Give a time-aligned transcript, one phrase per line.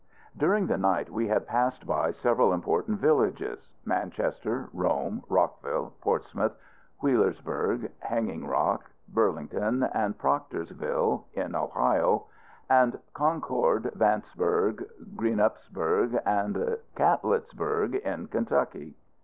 [0.35, 6.53] During the night we had passed by several important villages, Manchester, Rome, Rockville, Portsmouth,
[7.03, 12.25] Wheelersburg, Hanging Rock, Burlington, and Proctorsville, in Ohio;
[12.67, 18.95] and Concord, Vanceburg, Greenupsburg, and Catlettsburg, in Kentucky.